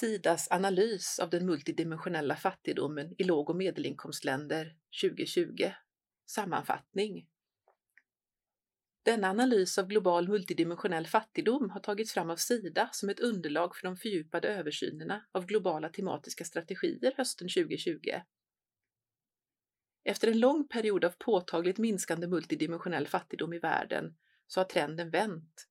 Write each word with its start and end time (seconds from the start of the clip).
Sidas 0.00 0.50
analys 0.50 1.18
av 1.18 1.30
den 1.30 1.46
multidimensionella 1.46 2.36
fattigdomen 2.36 3.14
i 3.18 3.24
låg 3.24 3.50
och 3.50 3.56
medelinkomstländer 3.56 4.76
2020. 5.02 5.72
Sammanfattning. 6.26 7.28
Denna 9.02 9.30
analys 9.30 9.78
av 9.78 9.86
global 9.86 10.28
multidimensionell 10.28 11.06
fattigdom 11.06 11.70
har 11.70 11.80
tagits 11.80 12.12
fram 12.12 12.30
av 12.30 12.36
Sida 12.36 12.88
som 12.92 13.08
ett 13.08 13.20
underlag 13.20 13.76
för 13.76 13.82
de 13.82 13.96
fördjupade 13.96 14.48
översynerna 14.48 15.26
av 15.32 15.46
globala 15.46 15.88
tematiska 15.88 16.44
strategier 16.44 17.14
hösten 17.16 17.48
2020. 17.48 17.98
Efter 20.04 20.28
en 20.28 20.40
lång 20.40 20.68
period 20.68 21.04
av 21.04 21.12
påtagligt 21.18 21.78
minskande 21.78 22.26
multidimensionell 22.26 23.06
fattigdom 23.06 23.52
i 23.52 23.58
världen 23.58 24.16
så 24.46 24.60
har 24.60 24.64
trenden 24.64 25.10
vänt, 25.10 25.68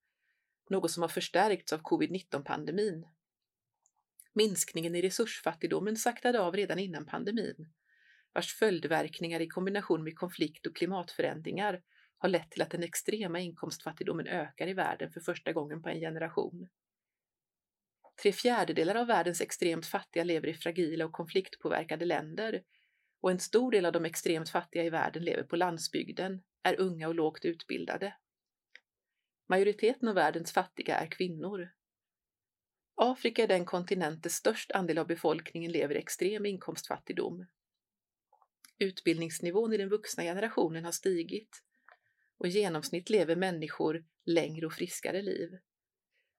något 0.69 0.91
som 0.91 1.03
har 1.03 1.09
förstärkts 1.09 1.73
av 1.73 1.81
covid-19-pandemin. 1.81 3.05
Minskningen 4.33 4.95
i 4.95 5.01
resursfattigdomen 5.01 5.95
saktade 5.95 6.39
av 6.39 6.55
redan 6.55 6.79
innan 6.79 7.05
pandemin, 7.05 7.71
vars 8.33 8.53
följdverkningar 8.53 9.39
i 9.39 9.47
kombination 9.47 10.03
med 10.03 10.15
konflikt 10.15 10.67
och 10.67 10.75
klimatförändringar 10.75 11.81
har 12.17 12.29
lett 12.29 12.51
till 12.51 12.61
att 12.61 12.71
den 12.71 12.83
extrema 12.83 13.39
inkomstfattigdomen 13.39 14.27
ökar 14.27 14.67
i 14.67 14.73
världen 14.73 15.11
för 15.11 15.21
första 15.21 15.53
gången 15.53 15.81
på 15.81 15.89
en 15.89 15.99
generation. 15.99 16.67
Tre 18.21 18.31
fjärdedelar 18.31 18.95
av 18.95 19.07
världens 19.07 19.41
extremt 19.41 19.85
fattiga 19.85 20.23
lever 20.23 20.47
i 20.47 20.53
fragila 20.53 21.05
och 21.05 21.11
konfliktpåverkade 21.11 22.05
länder 22.05 22.63
och 23.21 23.31
en 23.31 23.39
stor 23.39 23.71
del 23.71 23.85
av 23.85 23.91
de 23.91 24.05
extremt 24.05 24.49
fattiga 24.49 24.83
i 24.83 24.89
världen 24.89 25.23
lever 25.23 25.43
på 25.43 25.55
landsbygden, 25.55 26.43
är 26.63 26.79
unga 26.79 27.07
och 27.07 27.15
lågt 27.15 27.45
utbildade. 27.45 28.15
Majoriteten 29.49 30.07
av 30.07 30.15
världens 30.15 30.51
fattiga 30.51 30.95
är 30.95 31.07
kvinnor. 31.07 31.69
Afrika 33.01 33.43
är 33.43 33.47
den 33.47 33.65
kontinent 33.65 34.23
där 34.23 34.29
störst 34.29 34.71
andel 34.71 34.97
av 34.97 35.07
befolkningen 35.07 35.71
lever 35.71 35.95
i 35.95 35.97
extrem 35.97 36.45
inkomstfattigdom. 36.45 37.45
Utbildningsnivån 38.77 39.73
i 39.73 39.77
den 39.77 39.89
vuxna 39.89 40.23
generationen 40.23 40.85
har 40.85 40.91
stigit 40.91 41.63
och 42.37 42.47
i 42.47 42.49
genomsnitt 42.49 43.09
lever 43.09 43.35
människor 43.35 44.05
längre 44.25 44.65
och 44.65 44.73
friskare 44.73 45.21
liv. 45.21 45.49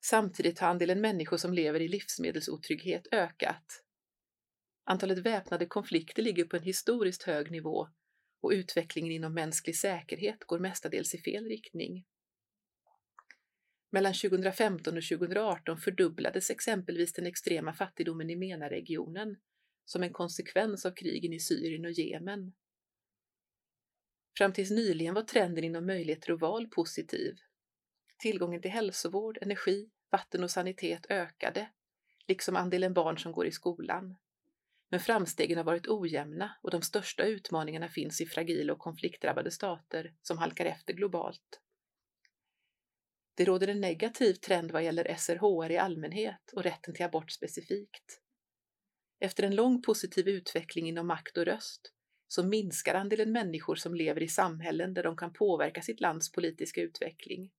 Samtidigt 0.04 0.58
har 0.58 0.68
andelen 0.68 1.00
människor 1.00 1.36
som 1.36 1.54
lever 1.54 1.80
i 1.80 1.88
livsmedelsotrygghet 1.88 3.06
ökat. 3.12 3.84
Antalet 4.84 5.18
väpnade 5.18 5.66
konflikter 5.66 6.22
ligger 6.22 6.44
på 6.44 6.56
en 6.56 6.62
historiskt 6.62 7.22
hög 7.22 7.50
nivå 7.50 7.88
och 8.40 8.50
utvecklingen 8.50 9.12
inom 9.12 9.34
mänsklig 9.34 9.76
säkerhet 9.76 10.44
går 10.44 10.58
mestadels 10.58 11.14
i 11.14 11.18
fel 11.18 11.44
riktning. 11.44 12.06
Mellan 13.90 14.14
2015 14.14 14.96
och 14.96 15.04
2018 15.04 15.78
fördubblades 15.78 16.50
exempelvis 16.50 17.12
den 17.12 17.26
extrema 17.26 17.72
fattigdomen 17.72 18.30
i 18.30 18.36
MENA-regionen 18.36 19.36
som 19.84 20.02
en 20.02 20.12
konsekvens 20.12 20.86
av 20.86 20.90
krigen 20.90 21.32
i 21.32 21.40
Syrien 21.40 21.84
och 21.84 21.90
Jemen. 21.90 22.52
Fram 24.38 24.52
tills 24.52 24.70
nyligen 24.70 25.14
var 25.14 25.22
trenden 25.22 25.64
inom 25.64 25.86
möjligheter 25.86 26.32
och 26.32 26.40
val 26.40 26.68
positiv. 26.68 27.34
Tillgången 28.18 28.62
till 28.62 28.70
hälsovård, 28.70 29.38
energi, 29.42 29.90
vatten 30.10 30.44
och 30.44 30.50
sanitet 30.50 31.06
ökade, 31.08 31.70
liksom 32.28 32.56
andelen 32.56 32.94
barn 32.94 33.18
som 33.18 33.32
går 33.32 33.46
i 33.46 33.52
skolan. 33.52 34.16
Men 34.88 35.00
framstegen 35.00 35.56
har 35.56 35.64
varit 35.64 35.88
ojämna 35.88 36.56
och 36.62 36.70
de 36.70 36.82
största 36.82 37.22
utmaningarna 37.22 37.88
finns 37.88 38.20
i 38.20 38.26
fragila 38.26 38.72
och 38.72 38.78
konfliktdrabbade 38.78 39.50
stater 39.50 40.14
som 40.22 40.38
halkar 40.38 40.64
efter 40.64 40.92
globalt. 40.92 41.60
Det 43.40 43.44
råder 43.44 43.68
en 43.68 43.80
negativ 43.80 44.34
trend 44.34 44.70
vad 44.70 44.84
gäller 44.84 45.14
SRHR 45.14 45.70
i 45.70 45.78
allmänhet 45.78 46.52
och 46.52 46.62
rätten 46.62 46.94
till 46.94 47.04
abort 47.04 47.30
specifikt. 47.30 48.20
Efter 49.20 49.42
en 49.42 49.54
lång 49.54 49.82
positiv 49.82 50.28
utveckling 50.28 50.88
inom 50.88 51.06
makt 51.06 51.36
och 51.36 51.44
röst 51.44 51.92
så 52.28 52.42
minskar 52.42 52.94
andelen 52.94 53.32
människor 53.32 53.74
som 53.74 53.94
lever 53.94 54.22
i 54.22 54.28
samhällen 54.28 54.94
där 54.94 55.02
de 55.02 55.16
kan 55.16 55.32
påverka 55.32 55.82
sitt 55.82 56.00
lands 56.00 56.32
politiska 56.32 56.80
utveckling. 56.80 57.50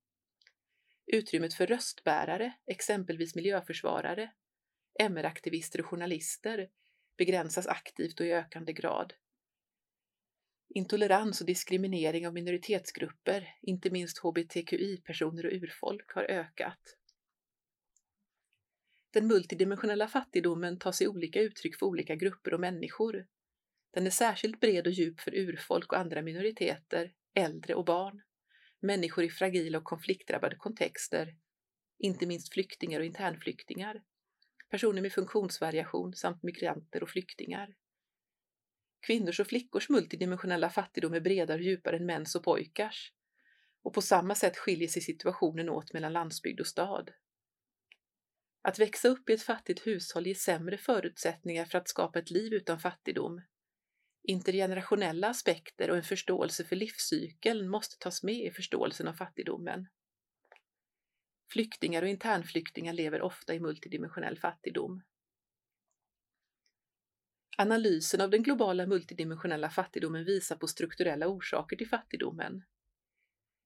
Utrymmet 1.06 1.54
för 1.54 1.68
röstbärare, 1.68 2.54
exempelvis 2.68 3.36
miljöförsvarare, 3.36 4.32
MR-aktivister 5.00 5.80
och 5.80 5.86
journalister, 5.86 6.70
begränsas 7.18 7.68
aktivt 7.68 8.20
och 8.20 8.26
i 8.26 8.34
ökande 8.34 8.74
grad. 8.74 9.14
Intolerans 10.74 11.42
och 11.42 11.48
diskriminering 11.48 12.28
av 12.28 12.34
minoritetsgrupper, 12.34 13.56
inte 13.62 13.90
minst 13.90 14.18
hbtqi-personer 14.18 15.46
och 15.46 15.52
urfolk, 15.52 16.12
har 16.12 16.24
ökat. 16.24 16.98
Den 19.14 19.28
multidimensionella 19.28 20.08
fattigdomen 20.08 20.80
tar 20.80 20.92
sig 20.92 21.08
olika 21.08 21.42
uttryck 21.42 21.80
för 21.80 21.86
olika 21.86 22.16
grupper 22.16 22.54
och 22.54 22.60
människor. 22.60 23.28
Den 23.94 24.06
är 24.06 24.10
särskilt 24.10 24.60
bred 24.60 24.88
och 24.88 24.94
djup 24.94 25.20
för 25.20 25.36
urfolk 25.36 25.92
och 25.92 26.00
andra 26.00 26.22
minoriteter, 26.22 27.14
äldre 27.34 27.76
och 27.76 27.86
barn, 27.86 28.22
människor 28.80 29.24
i 29.24 29.30
fragila 29.30 29.78
och 29.78 29.84
konfliktdrabbade 29.84 30.56
kontexter, 30.56 31.36
inte 31.98 32.26
minst 32.26 32.54
flyktingar 32.54 33.00
och 33.00 33.06
internflyktingar, 33.06 34.04
personer 34.70 35.02
med 35.02 35.14
funktionsvariation 35.14 36.14
samt 36.14 36.44
migranter 36.44 37.04
och 37.04 37.10
flyktingar. 37.10 37.76
Kvinnors 39.02 39.40
och 39.40 39.48
flickors 39.48 39.90
multidimensionella 39.90 40.70
fattigdom 40.70 41.14
är 41.14 41.20
bredare 41.20 41.58
och 41.58 41.64
djupare 41.64 41.98
än 41.98 42.06
mäns 42.06 42.36
och 42.36 42.44
pojkars. 42.44 43.14
Och 43.84 43.94
på 43.94 44.02
samma 44.02 44.36
sätt 44.36 44.58
skiljer 44.58 44.88
sig 44.88 45.02
situationen 45.02 45.70
åt 45.70 45.94
mellan 45.94 46.14
landsbygd 46.14 46.60
och 46.60 46.68
stad. 46.68 47.12
Att 48.62 48.80
växa 48.80 49.08
upp 49.08 49.30
i 49.30 49.34
ett 49.34 49.42
fattigt 49.42 49.88
hushåll 49.88 50.28
ger 50.28 50.34
sämre 50.34 50.78
förutsättningar 50.78 51.66
för 51.66 51.78
att 51.78 51.90
skapa 51.90 52.20
ett 52.20 52.32
liv 52.32 52.54
utan 52.54 52.80
fattigdom. 52.80 53.42
Intergenerationella 54.24 55.30
aspekter 55.30 55.90
och 55.90 55.98
en 55.98 56.04
förståelse 56.04 56.64
för 56.64 56.76
livscykeln 56.76 57.70
måste 57.70 57.98
tas 58.00 58.24
med 58.24 58.46
i 58.46 58.52
förståelsen 58.52 59.08
av 59.08 59.14
fattigdomen. 59.14 59.88
Flyktingar 61.52 62.02
och 62.02 62.08
internflyktingar 62.08 62.94
lever 62.94 63.22
ofta 63.22 63.54
i 63.56 63.60
multidimensionell 63.60 64.40
fattigdom. 64.40 65.04
Analysen 67.58 68.22
av 68.22 68.30
den 68.30 68.44
globala 68.44 68.88
multidimensionella 68.88 69.70
fattigdomen 69.70 70.26
visar 70.26 70.56
på 70.56 70.68
strukturella 70.68 71.28
orsaker 71.28 71.76
till 71.76 71.88
fattigdomen. 71.88 72.64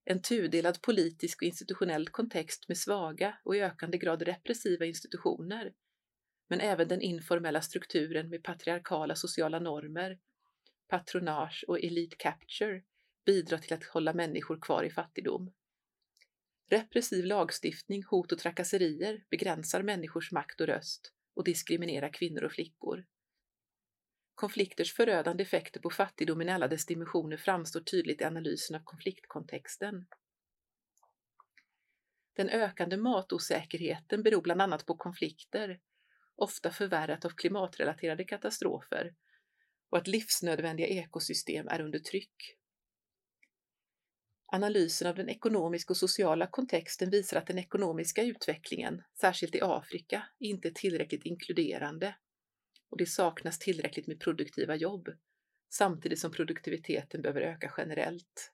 En 0.05 0.21
tudelad 0.21 0.81
politisk 0.81 1.41
och 1.41 1.45
institutionell 1.45 2.09
kontext 2.09 2.67
med 2.67 2.77
svaga 2.77 3.37
och 3.43 3.55
i 3.55 3.61
ökande 3.61 3.97
grad 3.97 4.21
repressiva 4.21 4.85
institutioner, 4.85 5.73
men 6.47 6.59
även 6.59 6.87
den 6.87 7.01
informella 7.01 7.61
strukturen 7.61 8.29
med 8.29 8.43
patriarkala 8.43 9.15
sociala 9.15 9.59
normer, 9.59 10.19
patronage 10.87 11.65
och 11.67 11.79
elite 11.79 12.15
capture 12.19 12.83
bidrar 13.25 13.57
till 13.57 13.73
att 13.73 13.83
hålla 13.83 14.13
människor 14.13 14.59
kvar 14.61 14.83
i 14.83 14.89
fattigdom. 14.89 15.53
Repressiv 16.69 17.25
lagstiftning, 17.25 18.03
hot 18.03 18.31
och 18.31 18.39
trakasserier 18.39 19.23
begränsar 19.29 19.83
människors 19.83 20.31
makt 20.31 20.61
och 20.61 20.67
röst 20.67 21.13
och 21.35 21.43
diskriminerar 21.43 22.13
kvinnor 22.13 22.43
och 22.43 22.51
flickor. 22.51 23.05
Konflikters 24.35 24.93
förödande 24.93 25.43
effekter 25.43 25.79
på 25.79 25.89
fattigdomen 25.89 26.49
i 26.49 26.51
alla 26.51 26.67
dess 26.67 26.85
dimensioner 26.85 27.37
framstår 27.37 27.79
tydligt 27.79 28.21
i 28.21 28.23
analysen 28.23 28.75
av 28.75 28.83
konfliktkontexten. 28.83 30.05
Den 32.33 32.49
ökande 32.49 32.97
matosäkerheten 32.97 34.23
beror 34.23 34.41
bland 34.41 34.61
annat 34.61 34.85
på 34.85 34.97
konflikter, 34.97 35.79
ofta 36.35 36.71
förvärrat 36.71 37.25
av 37.25 37.29
klimatrelaterade 37.29 38.23
katastrofer, 38.23 39.15
och 39.89 39.97
att 39.97 40.07
livsnödvändiga 40.07 40.87
ekosystem 40.87 41.67
är 41.67 41.81
under 41.81 41.99
tryck. 41.99 42.57
Analysen 44.45 45.07
av 45.07 45.15
den 45.15 45.29
ekonomiska 45.29 45.93
och 45.93 45.97
sociala 45.97 46.47
kontexten 46.47 47.09
visar 47.09 47.37
att 47.37 47.47
den 47.47 47.59
ekonomiska 47.59 48.23
utvecklingen, 48.23 49.03
särskilt 49.21 49.55
i 49.55 49.61
Afrika, 49.61 50.23
inte 50.39 50.67
är 50.67 50.71
tillräckligt 50.71 51.25
inkluderande 51.25 52.15
och 52.95 52.99
det 52.99 53.05
saknas 53.05 53.59
tillräckligt 53.59 54.07
med 54.07 54.19
produktiva 54.19 54.75
jobb, 54.75 55.09
samtidigt 55.69 56.19
som 56.19 56.31
produktiviteten 56.31 57.21
behöver 57.21 57.41
öka 57.41 57.73
generellt. 57.77 58.51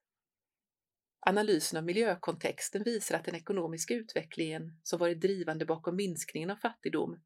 Analysen 1.19 1.77
av 1.77 1.83
miljökontexten 1.83 2.83
visar 2.83 3.15
att 3.15 3.25
den 3.25 3.35
ekonomiska 3.35 3.93
utvecklingen, 3.93 4.79
som 4.83 4.99
varit 4.99 5.21
drivande 5.21 5.65
bakom 5.65 5.95
minskningen 5.95 6.49
av 6.49 6.55
fattigdom, 6.55 7.21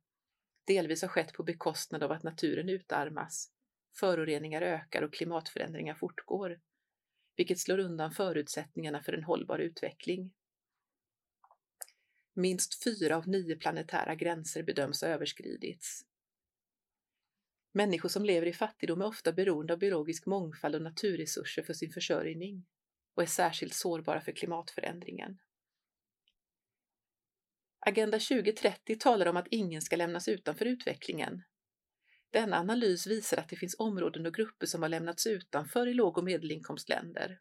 delvis 0.67 1.01
har 1.01 1.09
skett 1.09 1.33
på 1.33 1.44
bekostnad 1.44 2.03
av 2.03 2.12
att 2.12 2.23
naturen 2.23 2.69
utarmas, 2.69 3.51
föroreningar 4.00 4.61
ökar 4.61 5.01
och 5.01 5.13
klimatförändringar 5.13 5.95
fortgår, 5.95 6.59
vilket 7.35 7.59
slår 7.59 7.79
undan 7.79 8.11
förutsättningarna 8.11 9.03
för 9.03 9.13
en 9.13 9.23
hållbar 9.23 9.59
utveckling. 9.59 10.33
Minst 12.33 12.83
fyra 12.83 13.18
av 13.18 13.27
nio 13.27 13.56
planetära 13.56 14.15
gränser 14.15 14.63
bedöms 14.63 15.01
ha 15.01 15.07
överskridits. 15.07 16.06
Människor 17.75 18.10
som 18.10 18.25
lever 18.25 18.48
i 18.48 18.54
fattigdom 18.54 19.01
är 19.01 19.06
ofta 19.06 19.31
beroende 19.31 19.74
av 19.74 19.80
biologisk 19.80 20.25
mångfald 20.25 20.75
och 20.75 20.81
naturresurser 20.81 21.63
för 21.63 21.74
sin 21.74 21.92
försörjning 21.92 22.66
och 23.16 23.24
är 23.24 23.27
särskilt 23.27 23.74
sårbara 23.74 24.22
för 24.22 24.31
klimatförändringen. 24.31 25.38
Agenda 27.80 28.19
2030 28.19 28.95
talar 29.00 29.25
om 29.25 29.38
att 29.38 29.48
ingen 29.51 29.81
ska 29.81 29.95
lämnas 29.95 30.27
utanför 30.27 30.66
utvecklingen. 30.66 31.44
Denna 32.30 32.57
analys 32.60 33.07
visar 33.07 33.38
att 33.38 33.50
det 33.50 33.56
finns 33.56 33.75
områden 33.80 34.25
och 34.25 34.33
grupper 34.33 34.68
som 34.68 34.81
har 34.81 34.89
lämnats 34.89 35.28
utanför 35.28 35.88
i 35.88 35.94
låg 35.94 36.18
och 36.18 36.24
medelinkomstländer. 36.24 37.39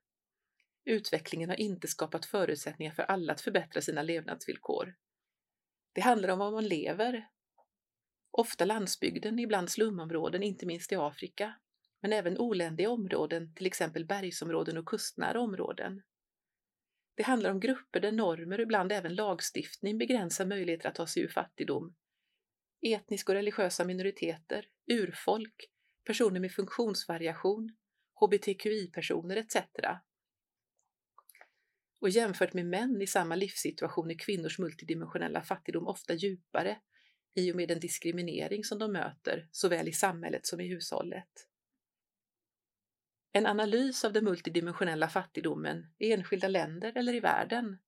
Utvecklingen 0.84 1.48
har 1.48 1.60
inte 1.60 1.88
skapat 1.88 2.26
förutsättningar 2.26 2.92
för 2.92 3.02
alla 3.02 3.32
att 3.32 3.40
förbättra 3.40 3.82
sina 3.82 4.02
levnadsvillkor. 4.02 4.94
Det 5.92 6.00
handlar 6.00 6.28
om 6.28 6.38
var 6.38 6.50
man 6.50 6.68
lever. 6.68 7.28
Ofta 8.36 8.64
landsbygden, 8.64 9.38
ibland 9.38 9.70
slumområden, 9.70 10.42
inte 10.42 10.66
minst 10.66 10.92
i 10.92 10.96
Afrika, 10.96 11.54
men 12.00 12.12
även 12.12 12.38
oländiga 12.38 12.90
områden, 12.90 13.54
till 13.54 13.66
exempel 13.66 14.04
bergsområden 14.06 14.78
och 14.78 14.86
kustnära 14.86 15.40
områden. 15.40 16.02
Det 17.14 17.22
handlar 17.22 17.50
om 17.50 17.60
grupper 17.60 18.00
där 18.00 18.12
normer 18.12 18.58
och 18.58 18.62
ibland 18.62 18.92
även 18.92 19.14
lagstiftning 19.14 19.98
begränsar 19.98 20.46
möjligheter 20.46 20.88
att 20.88 20.94
ta 20.94 21.06
sig 21.06 21.22
ur 21.22 21.28
fattigdom. 21.28 21.94
Etniska 22.82 23.32
och 23.32 23.36
religiösa 23.36 23.84
minoriteter, 23.84 24.68
urfolk, 24.86 25.70
personer 26.04 26.40
med 26.40 26.52
funktionsvariation, 26.52 27.76
hbtqi-personer 28.20 29.36
etc. 29.36 29.56
Och 32.00 32.10
jämfört 32.10 32.52
med 32.52 32.66
män 32.66 33.02
i 33.02 33.06
samma 33.06 33.36
livssituation 33.36 34.10
är 34.10 34.18
kvinnors 34.18 34.58
multidimensionella 34.58 35.42
fattigdom 35.42 35.86
ofta 35.86 36.14
djupare 36.14 36.80
i 37.34 37.52
och 37.52 37.56
med 37.56 37.68
den 37.68 37.80
diskriminering 37.80 38.64
som 38.64 38.78
de 38.78 38.92
möter 38.92 39.48
såväl 39.50 39.88
i 39.88 39.92
samhället 39.92 40.46
som 40.46 40.60
i 40.60 40.68
hushållet. 40.68 41.48
En 43.32 43.46
analys 43.46 44.04
av 44.04 44.12
den 44.12 44.24
multidimensionella 44.24 45.08
fattigdomen 45.08 45.86
i 45.98 46.12
enskilda 46.12 46.48
länder 46.48 46.92
eller 46.96 47.14
i 47.14 47.20
världen 47.20 47.78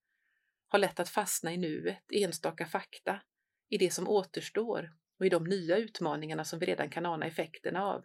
har 0.69 0.79
lätt 0.79 1.01
att 1.01 1.09
fastna 1.09 1.53
i 1.53 1.57
nuet, 1.57 2.03
enstaka 2.13 2.67
fakta, 2.67 3.21
i 3.69 3.79
det 3.79 3.91
som 3.91 4.09
återstår 4.09 4.93
och 5.19 5.27
i 5.27 5.29
de 5.29 5.45
nya 5.45 5.77
utmaningarna 5.77 6.45
som 6.45 6.59
vi 6.59 6.67
redan 6.67 6.91
kan 6.91 7.07
ana 7.07 7.27
effekterna 7.27 7.85
av. 7.85 8.05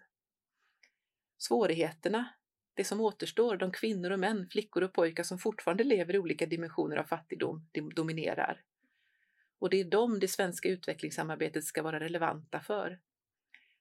Svårigheterna, 1.37 2.33
det 2.73 2.83
som 2.83 3.01
återstår, 3.01 3.57
de 3.57 3.71
kvinnor 3.71 4.11
och 4.11 4.19
män, 4.19 4.47
flickor 4.51 4.83
och 4.83 4.93
pojkar 4.93 5.23
som 5.23 5.39
fortfarande 5.39 5.83
lever 5.83 6.15
i 6.15 6.19
olika 6.19 6.45
dimensioner 6.45 6.97
av 6.97 7.03
fattigdom, 7.03 7.69
dominerar. 7.95 8.61
Och 9.61 9.69
det 9.69 9.79
är 9.79 9.85
dem 9.85 10.19
det 10.19 10.27
svenska 10.27 10.69
utvecklingssamarbetet 10.69 11.63
ska 11.63 11.83
vara 11.83 11.99
relevanta 11.99 12.59
för. 12.59 12.99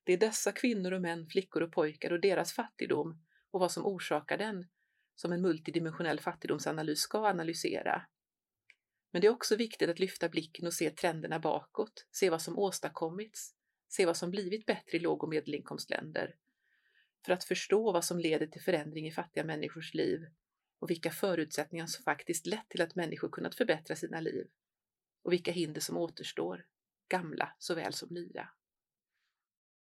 Det 0.05 0.13
är 0.13 0.17
dessa 0.17 0.53
kvinnor 0.53 0.93
och 0.93 1.03
män, 1.03 1.27
flickor 1.27 1.63
och 1.63 1.73
pojkar 1.73 2.13
och 2.13 2.21
deras 2.21 2.53
fattigdom 2.53 3.23
och 3.51 3.61
vad 3.61 3.73
som 3.73 3.87
orsakar 3.87 4.39
den 4.39 4.69
som 5.15 5.33
en 5.33 5.43
multidimensionell 5.43 6.21
fattigdomsanalys 6.21 6.99
ska 6.99 7.19
analysera. 7.19 8.07
Men 9.11 9.21
det 9.21 9.27
är 9.27 9.33
också 9.33 9.57
viktigt 9.57 9.91
att 9.91 9.99
lyfta 9.99 10.29
blicken 10.29 10.67
och 10.67 10.75
se 10.75 10.91
trenderna 10.91 11.39
bakåt, 11.39 12.07
se 12.11 12.31
vad 12.31 12.43
som 12.43 12.59
åstadkommits, 12.59 13.55
se 13.89 14.07
vad 14.07 14.17
som 14.17 14.31
blivit 14.31 14.67
bättre 14.67 14.99
i 14.99 15.01
låg 15.01 15.23
och 15.23 15.29
medelinkomstländer, 15.29 16.35
för 17.25 17.33
att 17.33 17.45
förstå 17.45 17.93
vad 17.93 18.05
som 18.05 18.19
leder 18.19 18.47
till 18.47 18.63
förändring 18.63 19.07
i 19.07 19.13
fattiga 19.13 19.45
människors 19.45 19.95
liv 19.95 20.27
och 20.79 20.91
vilka 20.91 21.11
förutsättningar 21.11 21.87
som 21.87 22.05
faktiskt 22.05 22.47
lett 22.47 22.69
till 22.69 22.83
att 22.83 22.95
människor 22.95 23.29
kunnat 23.29 23.55
förbättra 23.55 23.97
sina 23.97 24.21
liv 24.21 24.47
och 25.23 25.33
vilka 25.33 25.53
hinder 25.53 25.81
som 25.81 25.97
återstår, 25.97 26.67
gamla 27.09 27.53
såväl 27.59 27.93
som 27.93 28.09
nya. 28.09 28.49